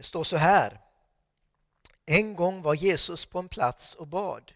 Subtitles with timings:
[0.00, 0.80] Det står så här.
[2.06, 4.52] En gång var Jesus på en plats och bad.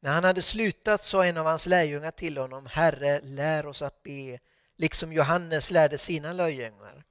[0.00, 4.02] När han hade slutat sa en av hans lärjungar till honom, Herre, lär oss att
[4.02, 4.38] be,
[4.76, 7.04] liksom Johannes lärde sina lärjungar.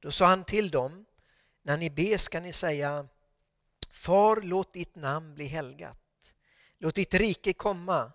[0.00, 1.04] Då sa han till dem,
[1.62, 3.08] när ni ber ska ni säga,
[3.90, 6.34] Far, låt ditt namn bli helgat.
[6.78, 8.12] Låt ditt rike komma.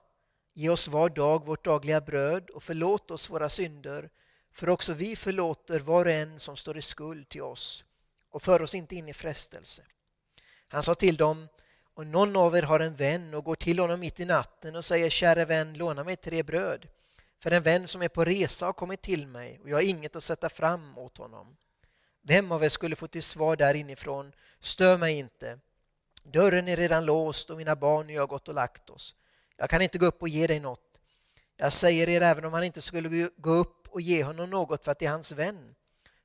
[0.53, 4.09] Ge oss var dag vårt dagliga bröd och förlåt oss våra synder,
[4.51, 7.85] för också vi förlåter var och en som står i skuld till oss
[8.31, 9.83] och för oss inte in i frestelse.
[10.67, 11.47] Han sa till dem,
[11.93, 14.85] om någon av er har en vän och går till honom mitt i natten och
[14.85, 16.87] säger käre vän, låna mig tre bröd.
[17.39, 20.15] För en vän som är på resa har kommit till mig och jag har inget
[20.15, 21.57] att sätta fram åt honom.
[22.23, 25.59] Vem av er skulle få till svar där inifrån, stör mig inte.
[26.23, 29.15] Dörren är redan låst och mina barn och jag har gått och lagt oss.
[29.57, 30.99] Jag kan inte gå upp och ge dig något.
[31.57, 34.91] Jag säger er, även om han inte skulle gå upp och ge honom något för
[34.91, 35.75] att det är hans vän,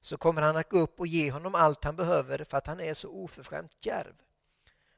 [0.07, 2.81] så kommer han att gå upp och ge honom allt han behöver för att han
[2.81, 4.15] är så oförskämt djärv.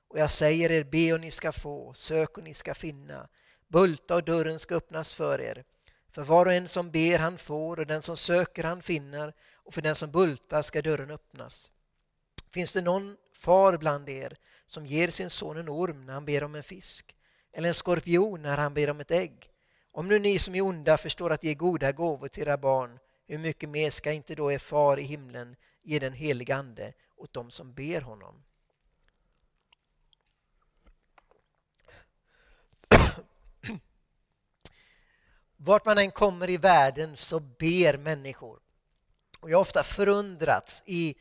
[0.08, 3.28] Och jag säger er, be och ni ska få, sök och ni ska finna,
[3.68, 5.64] bulta och dörren ska öppnas för er.
[6.12, 9.74] För var och en som ber han får och den som söker han finner och
[9.74, 11.70] för den som bultar ska dörren öppnas.
[12.50, 16.44] Finns det någon far bland er som ger sin son en orm när han ber
[16.44, 17.16] om en fisk
[17.52, 19.50] eller en skorpion när han ber om ett ägg?
[19.92, 22.98] Om nu ni som är onda förstår att ge goda gåvor till era barn,
[23.28, 27.32] hur mycket mer ska inte då er far i himlen ge den helige Ande åt
[27.32, 28.44] dem som ber honom?
[35.56, 38.60] Vart man än kommer i världen så ber människor.
[39.40, 41.16] Och jag har ofta förundrats i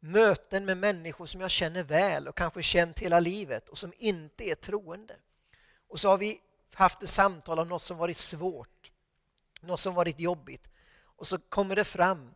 [0.00, 4.44] möten med människor som jag känner väl och kanske känt hela livet och som inte
[4.44, 5.16] är troende.
[5.88, 6.40] Och så har vi
[6.74, 8.92] haft ett samtal om något som varit svårt,
[9.60, 10.70] något som varit jobbigt.
[11.20, 12.34] Och så kommer det fram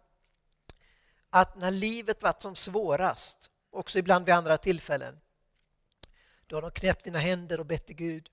[1.31, 5.21] att när livet varit som svårast, också ibland vid andra tillfällen,
[6.47, 8.31] då har de knäppt sina händer och bett till Gud.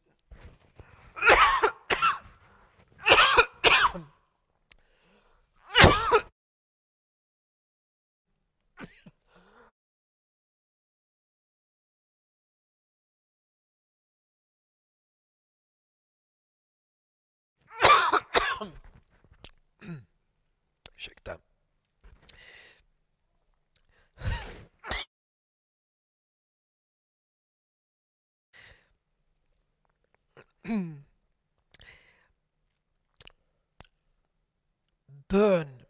[35.27, 35.81] Bön,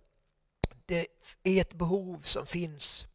[0.86, 1.08] det
[1.44, 3.06] är ett behov som finns.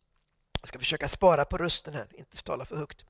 [0.61, 3.05] Jag ska försöka spara på rösten här, inte tala för högt.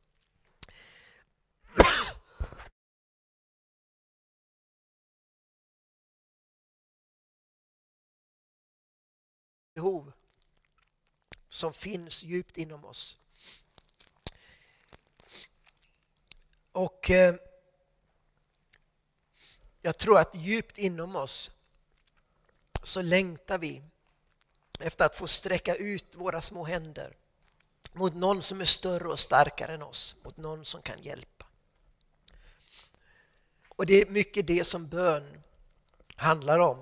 [9.75, 10.13] behov
[11.49, 13.17] som finns djupt inom oss.
[16.73, 17.35] Och eh,
[19.87, 21.51] jag tror att djupt inom oss
[22.83, 23.83] så längtar vi
[24.81, 27.17] efter att få sträcka ut våra små händer
[27.93, 31.47] mot någon som är större och starkare än oss, mot någon som kan hjälpa.
[33.69, 35.43] Och det är mycket det som bön
[36.17, 36.79] handlar om.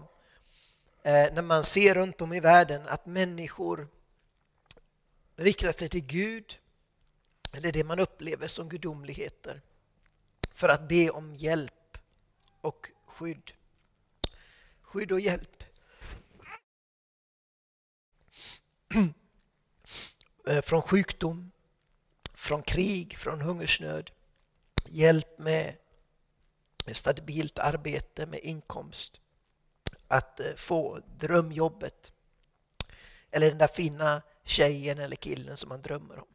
[1.03, 3.89] Eh, när man ser runt om i världen att människor
[5.37, 6.59] riktar sig till Gud
[7.53, 9.63] eller det man upplever som gudomligheter
[10.51, 11.99] för att be om hjälp
[12.61, 13.53] och skydd.
[14.83, 15.65] Skydd och hjälp.
[20.47, 21.51] Eh, från sjukdom,
[22.35, 24.11] från krig, från hungersnöd.
[24.85, 25.77] Hjälp med
[26.93, 29.21] stabilt arbete, med inkomst
[30.09, 32.13] att eh, få drömjobbet.
[33.31, 36.29] Eller den där fina tjejen eller killen som man drömmer om.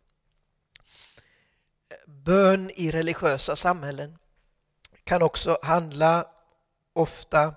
[2.05, 4.17] Bön i religiösa samhällen
[5.03, 6.38] kan också handla
[6.93, 7.55] ofta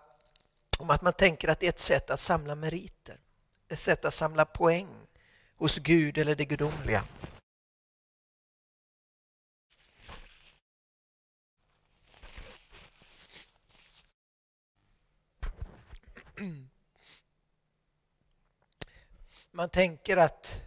[0.78, 3.20] om att man tänker att det är ett sätt att samla meriter.
[3.68, 4.88] Ett sätt att samla poäng
[5.56, 7.04] hos Gud eller det gudomliga.
[19.50, 20.60] Man tänker att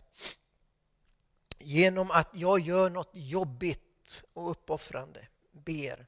[1.60, 6.08] genom att jag gör något jobbigt och uppoffrande, ber,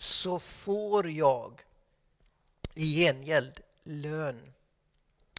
[0.00, 1.62] så får jag
[2.74, 4.54] i gengäld lön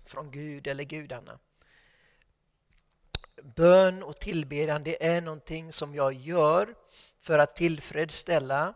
[0.06, 1.40] från Gud eller gudarna.
[3.44, 6.76] Bön och tillbedjan det är någonting som jag gör
[7.20, 8.74] för att tillfredsställa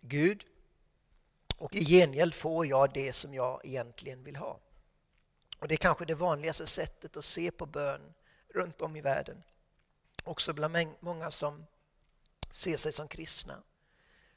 [0.00, 0.44] Gud
[1.56, 4.60] och i gengäld får jag det som jag egentligen vill ha.
[5.58, 8.14] Och Det är kanske det vanligaste sättet att se på bön,
[8.48, 9.42] runt om i världen.
[10.24, 11.66] Också bland många som
[12.50, 13.62] ser sig som kristna.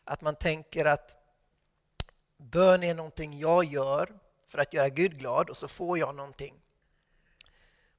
[0.03, 1.15] Att man tänker att
[2.37, 6.61] bön är någonting jag gör för att göra Gud glad och så får jag någonting.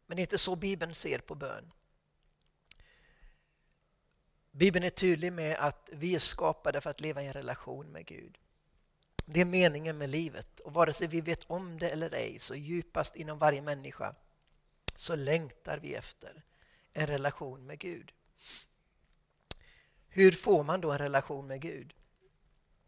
[0.06, 1.72] Men det är inte så Bibeln ser på bön.
[4.50, 8.06] Bibeln är tydlig med att vi är skapade för att leva i en relation med
[8.06, 8.38] Gud.
[9.26, 12.54] Det är meningen med livet och vare sig vi vet om det eller ej så
[12.54, 14.14] djupast inom varje människa
[14.94, 16.44] så längtar vi efter
[16.92, 18.12] en relation med Gud.
[20.16, 21.94] Hur får man då en relation med Gud?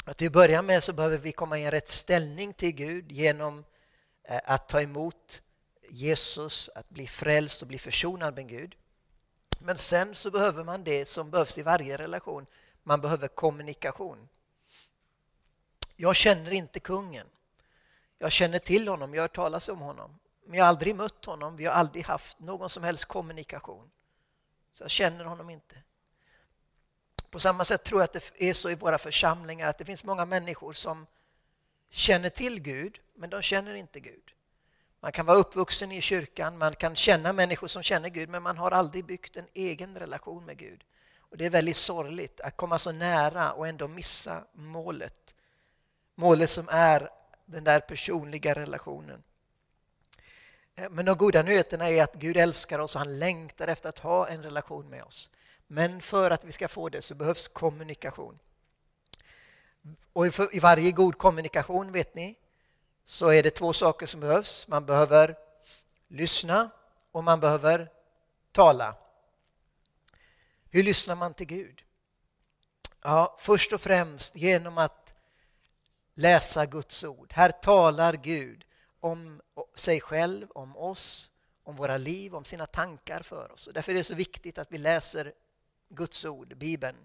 [0.04, 3.12] Att till att börja med så behöver vi komma i en rätt ställning till Gud
[3.12, 3.64] genom
[4.24, 5.42] eh, att ta emot
[5.88, 8.76] Jesus, att bli frälst och bli försonad med Gud.
[9.58, 12.46] Men sen så behöver man det som behövs i varje relation.
[12.82, 14.28] Man behöver kommunikation.
[15.96, 17.26] Jag känner inte kungen.
[18.18, 20.18] Jag känner till honom, jag har hört talas om honom.
[20.46, 23.90] Men jag har aldrig mött honom, vi har aldrig haft någon som helst kommunikation.
[24.72, 25.82] Så jag känner honom inte.
[27.30, 30.04] På samma sätt tror jag att det är så i våra församlingar att det finns
[30.04, 31.06] många människor som
[31.90, 34.32] känner till Gud, men de känner inte Gud.
[35.00, 38.58] Man kan vara uppvuxen i kyrkan, man kan känna människor som känner Gud, men man
[38.58, 40.84] har aldrig byggt en egen relation med Gud.
[41.18, 45.34] Och Det är väldigt sorgligt att komma så nära och ändå missa målet.
[46.14, 47.10] Målet som är
[47.46, 49.22] den där personliga relationen.
[50.74, 53.98] Eh, men de goda nyheterna är att Gud älskar oss och han längtar efter att
[53.98, 55.30] ha en relation med oss.
[55.66, 58.38] Men för att vi ska få det så behövs kommunikation.
[60.12, 62.36] Och i varje god kommunikation, vet ni,
[63.04, 64.68] så är det två saker som behövs.
[64.68, 65.36] Man behöver
[66.08, 66.70] lyssna
[67.12, 67.90] och man behöver
[68.52, 68.96] tala.
[70.70, 71.82] Hur lyssnar man till Gud?
[73.02, 75.14] Ja, först och främst genom att
[76.14, 77.32] läsa Guds ord.
[77.32, 78.64] Här talar Gud
[79.00, 79.40] om
[79.74, 81.30] sig själv, om oss,
[81.62, 83.68] om våra liv, om sina tankar för oss.
[83.74, 85.32] Därför är det så viktigt att vi läser
[85.88, 86.96] Guds ord, Bibeln.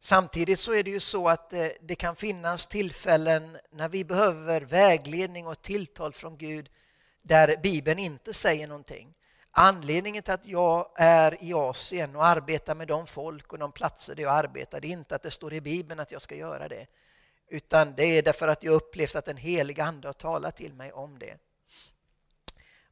[0.00, 4.60] Samtidigt så är det ju så att eh, det kan finnas tillfällen när vi behöver
[4.60, 6.70] vägledning och tilltal från Gud
[7.22, 9.14] där Bibeln inte säger någonting.
[9.50, 14.14] Anledningen till att jag är i Asien och arbetar med de folk och de platser
[14.14, 16.68] där jag arbetar, det är inte att det står i Bibeln att jag ska göra
[16.68, 16.86] det.
[17.48, 20.92] Utan det är därför att jag upplevt att den heliga Ande har talat till mig
[20.92, 21.36] om det.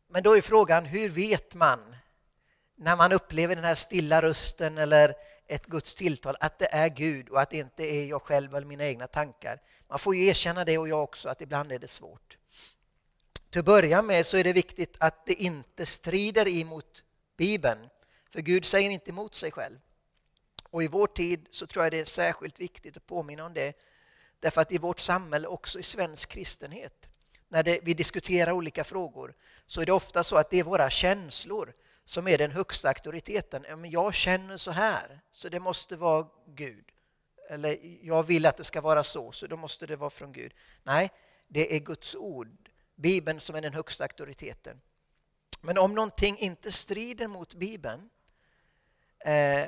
[0.09, 1.97] Men då är frågan, hur vet man
[2.79, 5.15] när man upplever den här stilla rösten eller
[5.47, 8.67] ett Guds tilltal, att det är Gud och att det inte är jag själv eller
[8.67, 9.61] mina egna tankar.
[9.89, 12.39] Man får ju erkänna det och jag också, att ibland är det svårt.
[13.51, 17.05] Till att börja med så är det viktigt att det inte strider emot
[17.37, 17.89] Bibeln,
[18.31, 19.79] för Gud säger inte emot sig själv.
[20.71, 23.73] Och i vår tid så tror jag det är särskilt viktigt att påminna om det,
[24.41, 27.09] därför att i vårt samhälle, också i svensk kristenhet,
[27.49, 29.35] när det, vi diskuterar olika frågor,
[29.67, 31.73] så är det ofta så att det är våra känslor
[32.09, 33.91] som är den högsta auktoriteten.
[33.91, 36.85] Jag känner så här, så det måste vara Gud.
[37.49, 40.55] Eller jag vill att det ska vara så, så då måste det vara från Gud.
[40.83, 41.11] Nej,
[41.49, 44.81] det är Guds ord, Bibeln, som är den högsta auktoriteten.
[45.61, 48.11] Men om någonting inte strider mot Bibeln,
[49.25, 49.67] eh,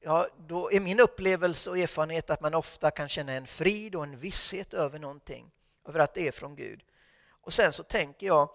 [0.00, 4.04] ja, då är min upplevelse och erfarenhet att man ofta kan känna en frid och
[4.04, 5.50] en visshet över någonting,
[5.88, 6.84] över att det är från Gud.
[7.28, 8.48] Och sen så tänker jag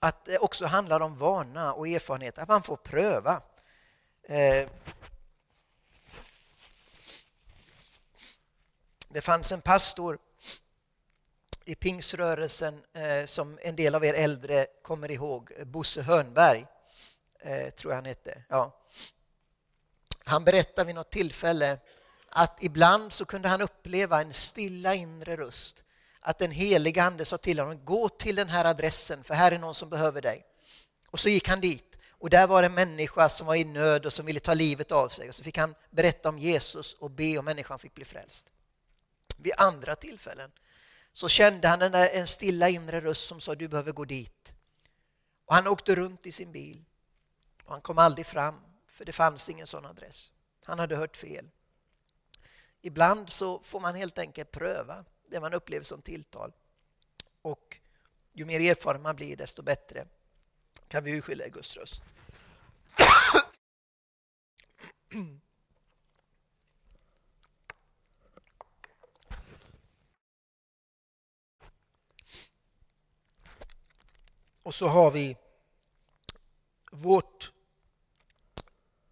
[0.00, 3.42] att det också handlar om vana och erfarenhet, att man får pröva.
[4.22, 4.68] Eh,
[9.08, 10.18] det fanns en pastor
[11.64, 16.66] i pingsrörelsen eh, som en del av er äldre kommer ihåg, Bosse Hörnberg,
[17.40, 18.42] eh, tror jag han hette.
[18.48, 18.82] Ja.
[20.24, 21.78] Han berättade vid något tillfälle
[22.28, 25.84] att ibland så kunde han uppleva en stilla inre röst
[26.26, 29.58] att den heliga Ande sa till honom, gå till den här adressen för här är
[29.58, 30.46] någon som behöver dig.
[31.10, 34.12] Och så gick han dit och där var en människa som var i nöd och
[34.12, 37.38] som ville ta livet av sig och så fick han berätta om Jesus och be
[37.38, 38.46] om människan fick bli frälst.
[39.36, 40.52] Vid andra tillfällen
[41.12, 44.52] så kände han där, en stilla inre röst som sa du behöver gå dit.
[45.44, 46.84] Och han åkte runt i sin bil
[47.64, 50.30] och han kom aldrig fram för det fanns ingen sån adress.
[50.64, 51.50] Han hade hört fel.
[52.82, 56.52] Ibland så får man helt enkelt pröva det man upplever som tilltal.
[57.42, 57.80] Och
[58.32, 60.06] ju mer erfaren man blir, desto bättre
[60.88, 62.02] kan vi urskilja Guds röst.
[74.62, 75.36] Och så har vi
[76.92, 77.52] vårt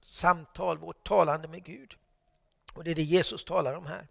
[0.01, 1.95] samtal, vårt talande med Gud.
[2.73, 4.09] Och det är det Jesus talar om här.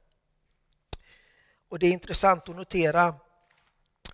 [1.73, 3.15] Och det är intressant att notera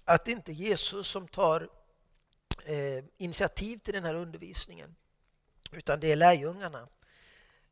[0.05, 1.69] att det inte är Jesus som tar
[2.65, 4.95] eh, initiativ till den här undervisningen.
[5.71, 6.87] Utan det är lärjungarna.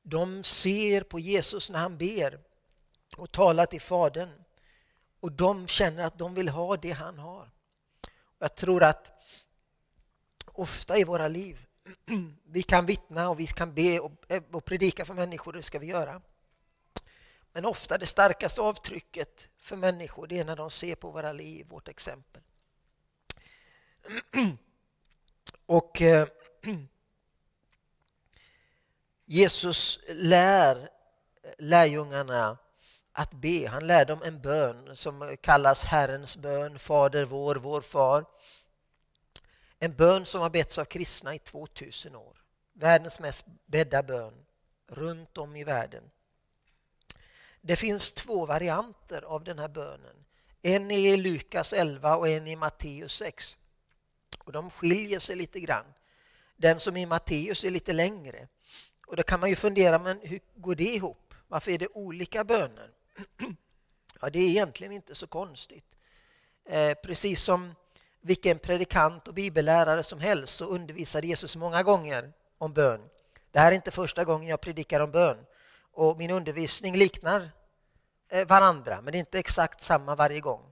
[0.04, 2.40] De ser på Jesus när han ber
[3.18, 4.44] och talar till Fadern.
[5.20, 7.52] Och de känner att de vill ha det han har.
[8.40, 9.12] Jag tror att
[10.46, 11.66] ofta i våra liv,
[12.46, 15.88] vi kan vittna och vi kan be och eh, predika för människor, det ska vi
[15.88, 16.22] göra.
[17.58, 21.68] Men ofta det starkaste avtrycket för människor det är när de ser på våra liv,
[21.70, 22.42] vårt exempel.
[25.66, 26.28] Och eh,
[29.26, 30.76] Jesus lär
[31.44, 32.58] eh, lärjungarna
[33.12, 33.68] att be.
[33.68, 38.26] Han lär dem en bön som kallas Herrens bön, Fader vår, vår far.
[39.80, 42.38] En bön som har betts av kristna i 2000 år.
[42.74, 44.46] Världens mest bädda bön
[44.88, 46.12] runt om i världen.
[47.62, 50.16] Det finns två varianter av den här bönen.
[50.62, 53.58] En är i Lukas 11 och en i Matteus 6.
[54.38, 55.86] Och de skiljer sig lite grann.
[56.56, 58.48] Den som i Matteus är lite längre.
[59.08, 61.34] Och då kan man ju fundera, men hur går det ihop?
[61.48, 62.92] Varför är det olika böner?
[64.22, 65.98] Ja, det är egentligen inte så konstigt.
[66.70, 67.76] Eh, precis som
[68.22, 73.02] vilken predikant och bibellärare som helst så undervisade Jesus många gånger om bön.
[73.52, 75.38] Det här är inte första gången jag predikar om bön
[75.98, 77.50] och min undervisning liknar
[78.30, 80.72] eh, varandra men inte exakt samma varje gång.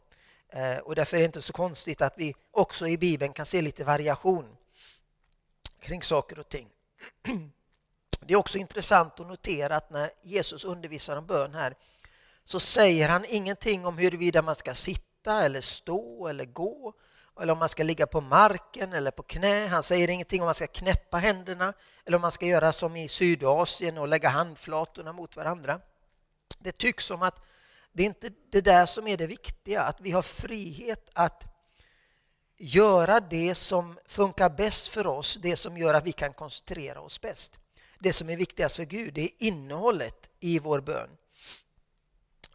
[0.49, 3.61] Eh, och därför är det inte så konstigt att vi också i Bibeln kan se
[3.61, 4.57] lite variation
[5.79, 6.69] kring saker och ting.
[8.19, 11.75] Det är också intressant att notera att när Jesus undervisar om bön här
[12.43, 16.93] så säger han ingenting om huruvida man ska sitta eller stå eller gå
[17.41, 19.67] eller om man ska ligga på marken eller på knä.
[19.67, 21.73] Han säger ingenting om man ska knäppa händerna
[22.05, 25.79] eller om man ska göra som i Sydasien och lägga handflatorna mot varandra.
[26.59, 27.41] Det tycks som att
[27.93, 31.43] det är inte det där som är det viktiga, att vi har frihet att
[32.57, 37.21] göra det som funkar bäst för oss, det som gör att vi kan koncentrera oss
[37.21, 37.59] bäst.
[37.99, 41.09] Det som är viktigast för Gud, det är innehållet i vår bön.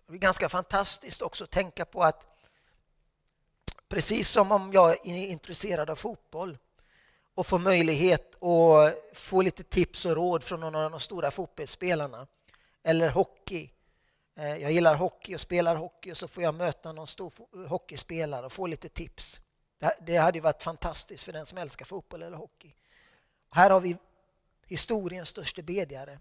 [0.07, 2.27] Det är ganska fantastiskt också att tänka på att
[3.91, 6.59] precis som om jag är intresserad av fotboll
[7.35, 12.27] och får möjlighet att få lite tips och råd från någon av de stora fotbollsspelarna
[12.83, 13.71] eller hockey.
[14.37, 17.33] Eh, jag gillar hockey och spelar hockey och så får jag möta någon stor
[17.69, 19.41] hockeyspelare och få lite tips.
[20.01, 22.75] Det hade varit fantastiskt för den som älskar fotboll eller hockey.
[23.51, 23.97] Här har vi
[24.67, 26.19] historiens största bedjare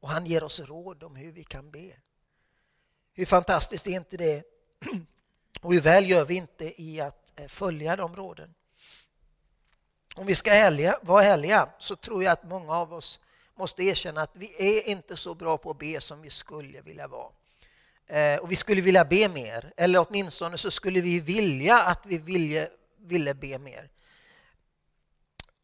[0.00, 1.92] och han ger oss råd om hur vi kan be.
[3.12, 4.44] Hur fantastiskt är inte det?
[5.60, 8.54] Och hur väl gör vi inte i att eh, följa de råden?
[10.16, 13.20] Om vi ska ärliga, vara ärliga så tror jag att många av oss
[13.54, 17.08] måste erkänna att vi är inte så bra på att be som vi skulle vilja
[17.08, 17.32] vara.
[18.06, 22.18] Eh, och vi skulle vilja be mer, eller åtminstone så skulle vi vilja att vi
[22.18, 22.68] ville,
[22.98, 23.90] ville be mer.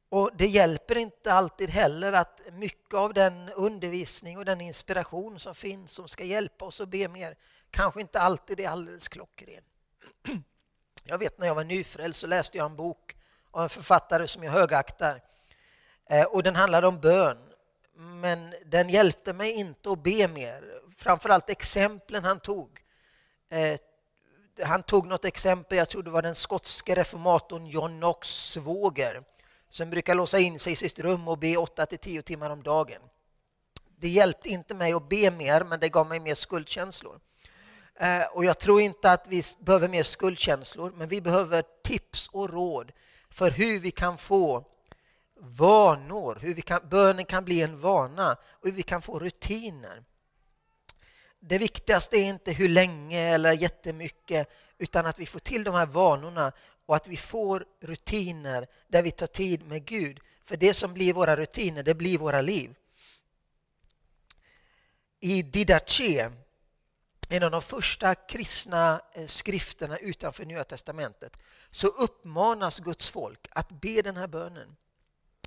[0.09, 5.55] Och Det hjälper inte alltid heller att mycket av den undervisning och den inspiration som
[5.55, 7.37] finns som ska hjälpa oss att be mer
[7.71, 9.63] kanske inte alltid är alldeles klockren.
[11.05, 13.17] Jag vet när jag var nyfrälst så läste jag en bok
[13.51, 15.23] av en författare som jag högaktar.
[16.11, 17.39] Eh, och den handlade om bön.
[17.95, 20.81] Men den hjälpte mig inte att be mer.
[20.97, 22.81] Framförallt exemplen han tog.
[23.51, 23.79] Eh,
[24.65, 29.23] han tog något exempel, jag tror det var den skotske reformatorn John Knox svåger
[29.69, 33.03] som brukar låsa in sig i sitt rum och be 8-10 timmar om dagen.
[33.97, 37.21] Det hjälpte inte mig att be mer, men det gav mig mer skuldkänslor.
[38.01, 42.51] Eh, och jag tror inte att vi behöver mer skuldkänslor, men vi behöver tips och
[42.51, 42.93] råd
[43.31, 44.65] för hur vi kan få
[45.41, 50.05] vanor, hur vi kan, bönen kan bli en vana och hur vi kan få rutiner.
[51.41, 55.87] Det viktigaste är inte hur länge eller jättemycket, utan att vi får till de här
[55.87, 56.53] vanorna
[56.87, 60.21] och att vi får rutiner där vi tar tid med Gud.
[60.45, 62.75] För det som blir våra rutiner, det blir våra liv.
[65.21, 66.31] I Didache,
[67.29, 71.37] en av de första kristna eh, skrifterna utanför Nya Testamentet,
[71.71, 74.77] så uppmanas Guds folk att be den här bönen,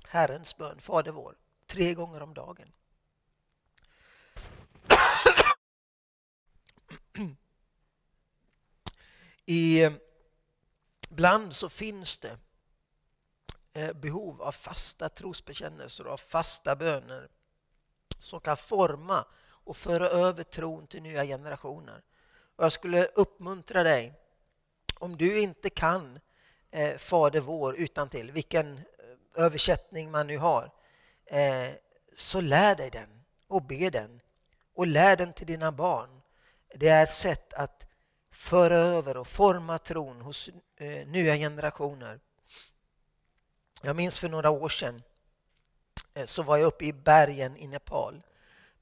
[0.04, 1.36] Herrens bön, Fader vår,
[1.66, 2.72] tre gånger om dagen.
[9.46, 9.90] I
[11.12, 12.38] Ibland så finns det
[13.72, 17.28] eh, behov av fasta trosbekännelser och fasta böner
[18.18, 19.24] som kan forma
[19.64, 22.02] och föra över tron till nya generationer.
[22.56, 24.12] Och jag skulle uppmuntra dig,
[24.98, 26.18] om du inte kan
[26.70, 28.82] eh, Fader vår utan till vilken eh,
[29.44, 30.70] översättning man nu har,
[31.26, 31.68] eh,
[32.14, 34.20] så lär dig den och be den.
[34.74, 36.22] Och lär den till dina barn.
[36.74, 37.86] Det är ett sätt att
[38.30, 42.20] föra över och forma tron hos eh, nya generationer.
[43.82, 45.02] Jag minns för några år sedan
[46.14, 48.22] eh, så var jag uppe i bergen i Nepal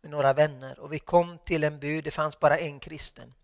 [0.03, 3.35] med några vänner och vi kom till en by, det fanns bara en kristen.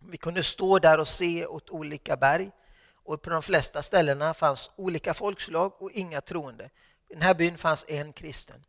[0.00, 2.50] Vi kunde stå där och se åt olika berg
[3.08, 6.70] och på de flesta ställena fanns olika folkslag och inga troende.
[7.08, 8.64] I den här byn fanns en kristen.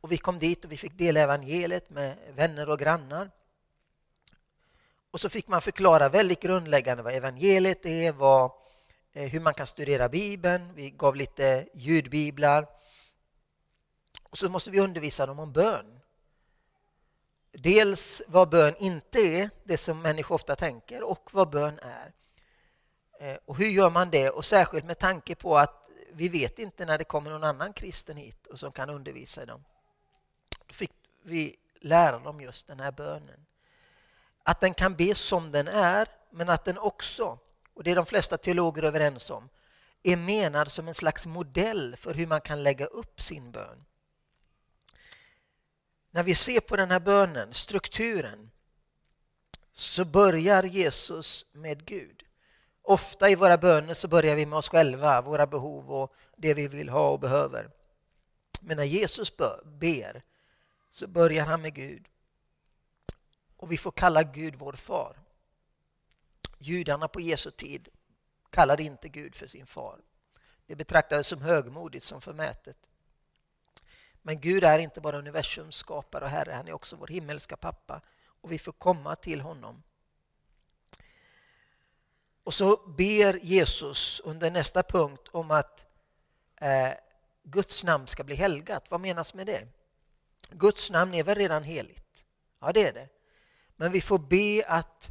[0.00, 3.30] Och vi kom dit och vi fick dela evangeliet med vänner och grannar.
[5.10, 8.50] Och så fick man förklara väldigt grundläggande vad evangeliet är, vad,
[9.12, 10.74] eh, hur man kan studera Bibeln.
[10.74, 12.66] Vi gav lite ljudbiblar.
[14.30, 16.00] Och så måste vi undervisa dem om bön.
[17.52, 22.12] Dels vad bön inte är, det som människor ofta tänker, och vad bön är.
[23.20, 24.30] Eh, och hur gör man det?
[24.30, 28.16] Och särskilt med tanke på att vi vet inte när det kommer någon annan kristen
[28.16, 29.64] hit och som kan undervisa dem.
[30.66, 33.46] Då fick vi lära dem just den här bönen.
[34.42, 37.38] Att den kan be som den är, men att den också,
[37.74, 39.48] och det är de flesta teologer överens om,
[40.02, 43.84] är menad som en slags modell för hur man kan lägga upp sin bön.
[46.10, 48.50] När vi ser på den här bönen, strukturen,
[49.72, 52.22] så börjar Jesus med Gud.
[52.82, 56.68] Ofta i våra böner så börjar vi med oss själva, våra behov och det vi
[56.68, 57.70] vill ha och behöver.
[58.60, 59.32] Men när Jesus
[59.64, 60.22] ber
[60.90, 62.08] så börjar han med Gud.
[63.56, 65.16] Och vi får kalla Gud vår far.
[66.58, 67.88] Judarna på Jesu tid
[68.50, 70.00] kallade inte Gud för sin far.
[70.66, 72.89] Det betraktades som högmodigt, som förmätet.
[74.22, 78.00] Men Gud är inte bara universums skapare och Herre, han är också vår himmelska pappa
[78.26, 79.82] och vi får komma till honom.
[82.44, 85.86] Och så ber Jesus under nästa punkt om att
[86.60, 86.92] eh,
[87.42, 88.84] Guds namn ska bli helgat.
[88.88, 89.66] Vad menas med det?
[90.50, 92.24] Guds namn är väl redan heligt?
[92.60, 93.08] Ja, det är det.
[93.76, 95.10] Men vi får be att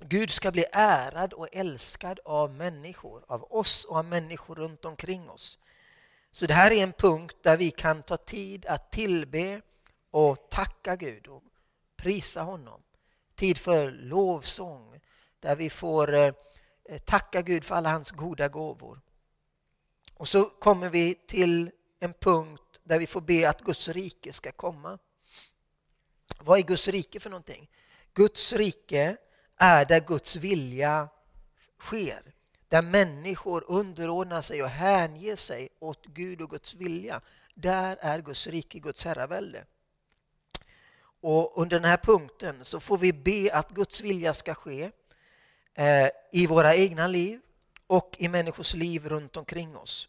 [0.00, 5.30] Gud ska bli ärad och älskad av människor, av oss och av människor runt omkring
[5.30, 5.58] oss.
[6.38, 9.60] Så det här är en punkt där vi kan ta tid att tillbe
[10.10, 11.42] och tacka Gud och
[11.96, 12.82] prisa honom.
[13.34, 15.00] Tid för lovsång,
[15.40, 16.32] där vi får eh,
[17.04, 19.00] tacka Gud för alla hans goda gåvor.
[20.14, 21.70] Och så kommer vi till
[22.00, 24.98] en punkt där vi får be att Guds rike ska komma.
[26.38, 27.70] Vad är Guds rike för någonting?
[28.14, 29.16] Guds rike
[29.56, 31.08] är där Guds vilja
[31.80, 32.34] sker.
[32.68, 37.20] Där människor underordnar sig och hänger sig åt Gud och Guds vilja.
[37.54, 39.64] Där är Guds rike, Guds herravälde.
[41.20, 44.90] Och under den här punkten så får vi be att Guds vilja ska ske
[45.74, 47.40] eh, i våra egna liv
[47.86, 50.08] och i människors liv runt omkring oss.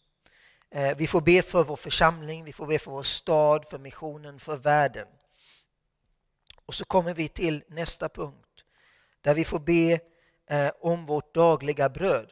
[0.71, 4.39] Eh, vi får be för vår församling, vi får be för vår stad, för missionen,
[4.39, 5.07] för världen.
[6.65, 8.63] Och så kommer vi till nästa punkt
[9.21, 9.99] där vi får be
[10.49, 12.31] eh, om vårt dagliga bröd.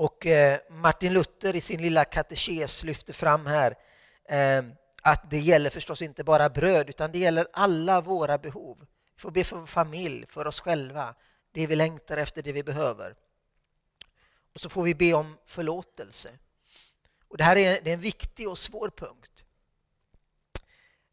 [0.00, 3.74] Och eh, Martin Luther i sin lilla katekes lyfter fram här
[4.28, 4.64] eh,
[5.02, 8.86] att det gäller förstås inte bara bröd utan det gäller alla våra behov.
[9.16, 11.14] Vi får be för vår familj, för oss själva,
[11.52, 13.14] det vi längtar efter, det vi behöver.
[14.54, 16.30] Och så får vi be om förlåtelse.
[17.28, 19.44] Och det här är, det är en viktig och svår punkt.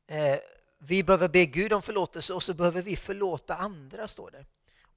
[0.08, 0.40] Eh,
[0.80, 4.46] vi behöver be Gud om förlåtelse och så behöver vi förlåta andra, står det.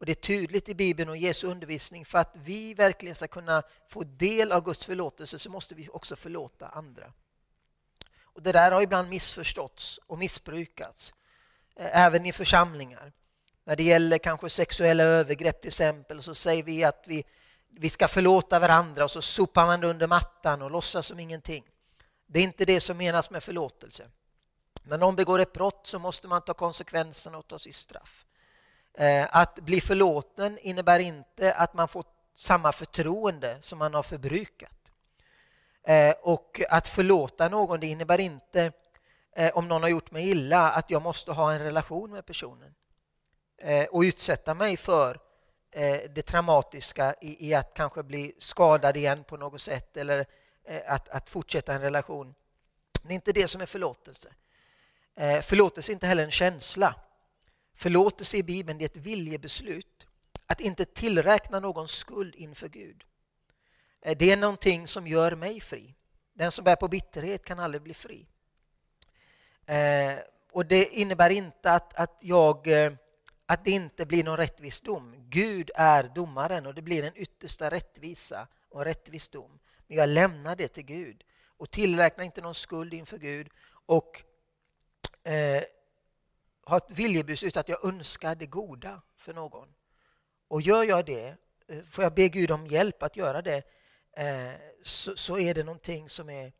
[0.00, 2.04] Och Det är tydligt i Bibeln och Jesu undervisning.
[2.04, 6.16] För att vi verkligen ska kunna få del av Guds förlåtelse så måste vi också
[6.16, 7.12] förlåta andra.
[8.22, 11.14] Och Det där har ibland missförståtts och missbrukats,
[11.76, 13.12] eh, även i församlingar.
[13.64, 17.24] När det gäller kanske sexuella övergrepp till exempel så säger vi att vi
[17.70, 21.64] vi ska förlåta varandra och så sopar man det under mattan och låtsas som ingenting.
[22.26, 24.10] Det är inte det som menas med förlåtelse.
[24.82, 28.26] När någon begår ett brott så måste man ta konsekvenserna och ta sitt straff.
[28.98, 34.76] Eh, att bli förlåten innebär inte att man får samma förtroende som man har förbrukat.
[35.87, 38.72] Eh, och att förlåta någon det innebär inte,
[39.37, 42.74] eh, om någon har gjort mig illa, att jag måste ha en relation med personen
[43.90, 45.18] och utsätta mig för
[46.14, 50.26] det traumatiska i, att kanske bli skadad igen på något sätt eller
[50.87, 52.35] att, att fortsätta en relation.
[53.03, 54.29] Det är inte det som är förlåtelse.
[55.42, 56.94] Förlåtelse är inte heller en känsla.
[57.80, 60.06] Förlåtelse i Bibeln är ett viljebeslut
[60.46, 63.04] att inte tillräkna någon skuld inför Gud.
[64.02, 65.94] Eh, det är någonting som gör mig fri.
[66.32, 68.26] Den som bär på bitterhet kan aldrig bli fri.
[69.66, 70.18] Eh,
[70.52, 72.92] och Det innebär inte att, att jag eh,
[73.46, 75.14] att det inte blir någon rättvis dom.
[75.28, 79.58] Gud är domaren och det blir en yttersta rättvisa och rättvis dom.
[79.86, 81.24] Men jag lämnar det till Gud
[81.56, 83.48] och tillräknar inte någon skuld inför Gud
[83.86, 84.22] och
[85.24, 85.62] eh,
[86.70, 89.68] har ett viljebeslut att jag önskar det goda för någon.
[90.48, 91.37] Och gör jag det,
[91.68, 93.62] eh, får jag be Gud om hjälp att göra det
[94.16, 94.52] eh,
[94.83, 96.52] så, så, är det någonting som är, eh,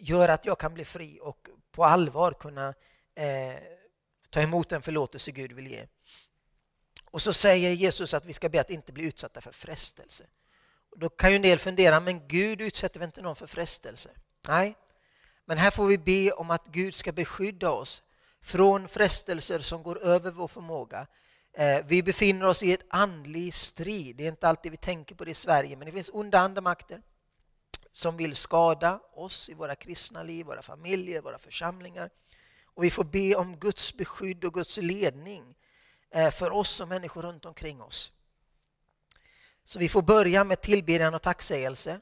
[0.00, 2.68] gör att jag kan bli fri och på allvar kunna
[3.14, 3.54] eh,
[4.30, 5.86] ta emot den förlåtelse Gud vill ge.
[7.04, 10.26] Och så säger Jesus att vi ska be att inte bli utsatta för frestelse.
[10.96, 14.10] Då kan ju en del fundera, men Gud utsätter väl inte någon för frestelse?
[14.48, 14.76] Nej,
[15.44, 18.02] men här får vi be om att Gud ska beskydda oss
[18.46, 21.06] från frestelser som går över vår förmåga.
[21.52, 24.16] Eh, vi befinner oss i ett andlig strid.
[24.16, 27.02] Det är inte alltid vi tänker på det i Sverige, men det finns onda andemakter
[27.92, 32.10] som vill skada oss i våra kristna liv, våra familjer, våra församlingar.
[32.74, 35.54] Och vi får be om Guds beskydd och Guds ledning
[36.10, 38.12] eh, för oss och människor runt omkring oss.
[39.64, 42.00] Så vi får börja med tillbedjan och tacksägelse.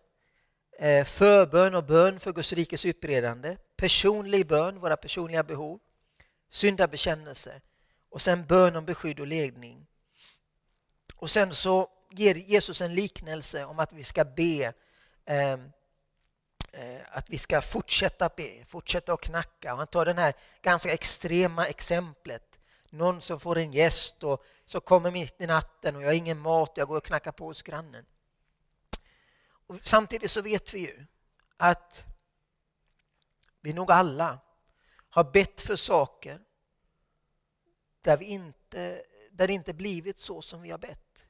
[0.79, 3.57] Eh, förbön och bön för Guds rikes utbredande.
[3.77, 5.81] Personlig bön, våra personliga behov.
[6.51, 7.61] Syndabekännelse.
[8.11, 9.87] Och sen bön om beskydd och ledning.
[11.17, 14.73] Och sen så ger Jesus en liknelse om att vi ska be
[15.25, 15.73] ehm,
[16.73, 19.73] eh, att vi ska fortsätta be, fortsätta att knacka.
[19.73, 22.59] Och han tar det här ganska extrema exemplet.
[22.91, 26.39] Någon som får en gäst och så kommer mitt i natten och jag har ingen
[26.39, 28.05] mat och jag går och knackar på hos grannen.
[29.67, 31.07] Och samtidigt så vet vi ju
[31.57, 32.05] att
[33.61, 34.39] vi nog alla
[35.15, 36.41] har bett för saker
[38.01, 41.27] där, vi inte, där det inte blivit så som vi har bett.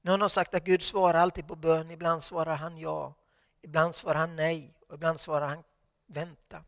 [0.00, 3.14] Någon har sagt att Gud svarar alltid på bön, ibland svarar han ja,
[3.62, 5.64] ibland svarar han nej och ibland svarar han
[6.06, 6.64] vänta.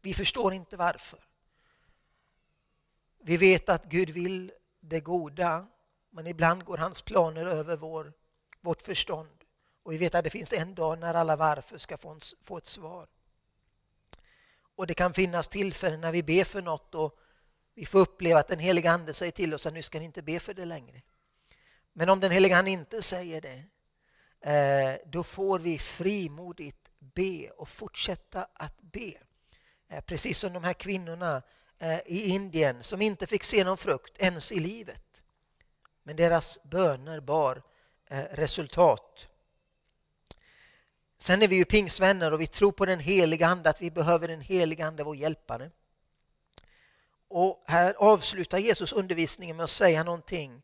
[0.00, 1.20] Vi förstår inte varför.
[3.18, 5.66] Vi vet att Gud vill det goda,
[6.10, 8.12] men ibland går hans planer över vår,
[8.60, 9.44] vårt förstånd.
[9.82, 12.56] Och vi vet att det finns en dag när alla varför ska få, en, få
[12.58, 13.08] ett svar.
[14.80, 17.18] Och det kan finnas tillfällen när vi ber för något och
[17.74, 20.22] vi får uppleva att den heliga Ande säger till oss att nu ska ni inte
[20.22, 21.02] be för det längre.
[21.92, 23.64] Men om den heliga Ande inte säger det,
[24.50, 29.12] eh, då får vi frimodigt be och fortsätta att be.
[29.88, 31.42] Eh, precis som de här kvinnorna
[31.78, 35.22] eh, i Indien som inte fick se någon frukt ens i livet.
[36.02, 37.62] Men deras böner bar
[38.30, 39.28] resultat.
[41.22, 44.28] Sen är vi ju pingsvänner och vi tror på den heliga Ande, att vi behöver
[44.28, 45.70] den heliga Ande, vår hjälpare.
[47.28, 50.62] Och här avslutar Jesus undervisningen med att säga någonting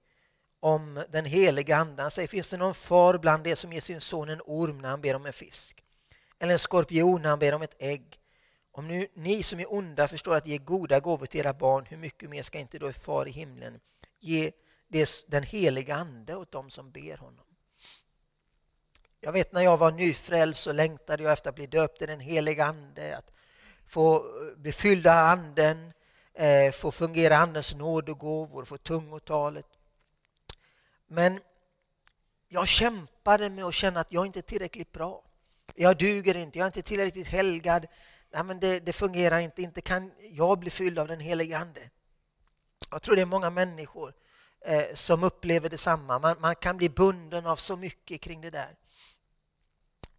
[0.61, 2.03] om den heliga Ande.
[2.03, 4.89] Han säger, finns det någon far bland er som ger sin son en orm när
[4.89, 5.85] han ber om en fisk?
[6.39, 8.21] Eller en skorpion när han ber om ett ägg?
[8.73, 11.97] Om nu ni som är onda förstår att ge goda gåvor till era barn, hur
[11.97, 13.81] mycket mer ska inte då er far i himlen
[14.21, 14.53] ge
[15.27, 17.46] den heliga Ande åt dem som ber honom?
[19.27, 22.21] Jag vet när jag var nyfrälst så längtade jag efter att bli döpt i den
[22.21, 23.31] heliga Ande, att
[23.87, 25.93] få eh, bli fylld av Anden,
[26.35, 29.67] eh, få fungera Andens nådegåvor, få tungotalet.
[31.07, 31.41] Men
[32.49, 35.23] jag kämpade med att känna att jag inte är tillräckligt bra.
[35.75, 37.87] Jag duger inte, jag är inte tillräckligt helgad.
[38.31, 41.91] Nej, men det, det fungerar inte, inte kan jag bli fylld av den helige Ande.
[42.91, 44.13] Jag tror det är många människor
[44.61, 46.19] eh, som upplever detsamma.
[46.19, 48.77] Man, man kan bli bunden av så mycket kring det där.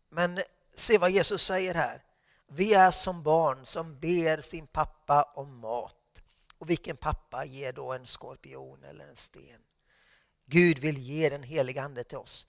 [0.10, 0.40] Men
[0.76, 2.04] se vad Jesus säger här.
[2.48, 6.22] Vi är som barn som ber sin pappa om mat.
[6.58, 9.62] Och vilken pappa ger då en skorpion eller en sten?
[10.46, 12.48] Gud vill ge den heliga Ande till oss.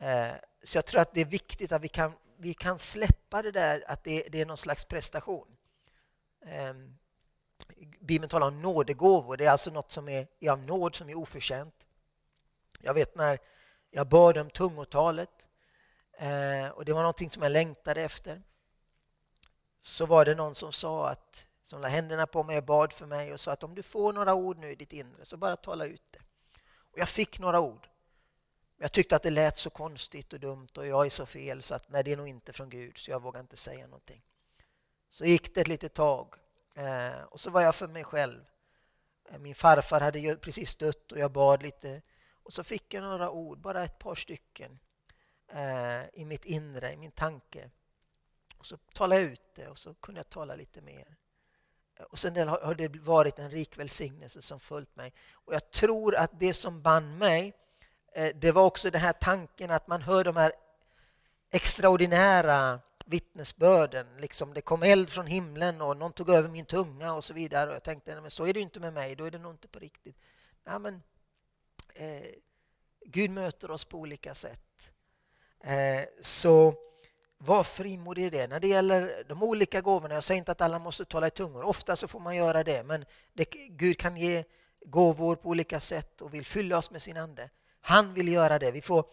[0.00, 3.50] Eh, så jag tror att det är viktigt att vi kan, vi kan släppa det
[3.50, 5.56] där att det, det är någon slags prestation.
[6.46, 6.74] Eh,
[8.00, 11.14] Bibeln talar om nådegåvor, det är alltså något som är, är av nåd som är
[11.14, 11.86] oförtjänt.
[12.80, 13.38] Jag vet när
[13.90, 15.47] jag bad om tungotalet
[16.18, 18.42] eh, och det var någonting som jag längtade efter.
[19.80, 23.06] Så var det någon som sa att som la händerna på mig och bad för
[23.06, 25.56] mig och sa att om du får några ord nu i ditt inre så bara
[25.56, 26.18] tala ut det.
[26.76, 27.88] Och jag fick några ord.
[28.78, 31.74] Jag tyckte att det lät så konstigt och dumt och jag är så fel så
[31.74, 34.22] att nej, det är nog inte från Gud så jag vågar inte säga någonting.
[35.10, 36.34] Så gick det ett litet tag
[36.74, 38.44] eh, och så var jag för mig själv.
[39.30, 42.02] Eh, min farfar hade precis dött och jag bad lite
[42.42, 44.78] och så fick jag några ord, bara ett par stycken
[45.52, 47.70] Eh, i mitt inre, i min tanke.
[48.58, 51.16] Och så talade jag ut det och så kunde jag tala lite mer.
[51.96, 55.12] Eh, och sen har det varit en rik välsignelse som följt mig.
[55.32, 57.52] Och jag tror att det som band mig,
[58.12, 60.52] eh, det var också den här tanken att man hör de här
[61.50, 64.06] extraordinära vittnesbörden.
[64.16, 67.70] Liksom det kom eld från himlen och någon tog över min tunga och så vidare.
[67.70, 69.68] Och jag tänkte, men så är det inte med mig, då är det nog inte
[69.68, 70.16] på riktigt.
[70.64, 71.02] Nej, men,
[71.94, 72.26] eh,
[73.06, 74.92] Gud möter oss på olika sätt.
[75.68, 76.74] Eh, så
[77.38, 78.46] var frimodig i det.
[78.46, 81.62] När det gäller de olika gåvorna, jag säger inte att alla måste tala i tungor,
[81.62, 83.04] ofta så får man göra det, men
[83.34, 84.44] det, Gud kan ge
[84.86, 87.50] gåvor på olika sätt och vill fylla oss med sin Ande.
[87.80, 88.70] Han vill göra det.
[88.70, 89.04] Vi får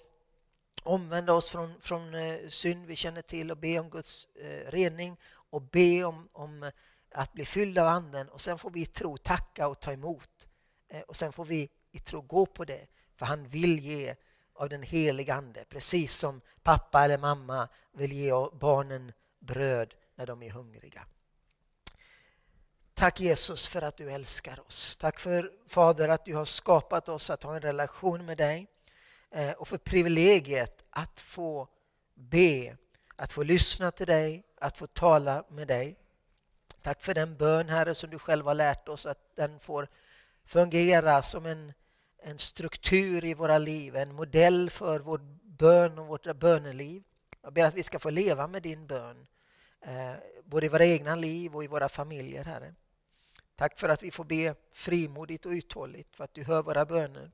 [0.83, 5.17] omvända oss från, från eh, synd vi känner till och be om Guds eh, rening
[5.49, 6.71] och be om, om
[7.11, 10.47] att bli fyllda av Anden och sen får vi i tro tacka och ta emot.
[10.89, 14.15] Eh, och sen får vi i tro gå på det, för han vill ge
[14.55, 20.43] av den heliga Ande, precis som pappa eller mamma vill ge barnen bröd när de
[20.43, 21.05] är hungriga.
[22.93, 24.97] Tack Jesus för att du älskar oss.
[24.97, 28.67] Tack för Fader att du har skapat oss att ha en relation med dig
[29.31, 31.67] eh, och för privilegiet att få
[32.13, 32.77] be,
[33.15, 35.97] att få lyssna till dig, att få tala med dig.
[36.81, 39.87] Tack för den bön Herre som du själv har lärt oss att den får
[40.45, 41.73] fungera som en,
[42.25, 47.03] en struktur i våra liv, en modell för vår bön och vårt böneliv.
[47.41, 49.27] Jag ber att vi ska få leva med din bön,
[49.81, 52.73] eh, både i våra egna liv och i våra familjer, Herre.
[53.55, 57.31] Tack för att vi får be frimodigt och uthålligt, för att du hör våra böner,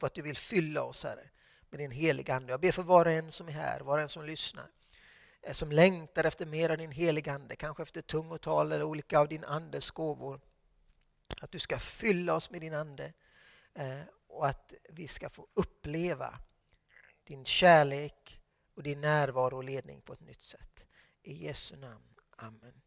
[0.00, 1.30] för att du vill fylla oss, Herre,
[1.70, 2.52] med din heliga Ande.
[2.52, 4.70] Jag ber för var och en som är här, var och en som lyssnar,
[5.42, 9.28] eh, som längtar efter mer av din heliga Ande, kanske efter tungotal eller olika av
[9.28, 10.40] din Andes gåvor.
[11.42, 13.12] Att du ska fylla oss med din Ande
[13.74, 16.38] Eh, och att vi ska få uppleva
[17.24, 18.40] din kärlek
[18.74, 20.86] och din närvaro och ledning på ett nytt sätt.
[21.22, 22.14] I Jesu namn.
[22.36, 22.80] Amen.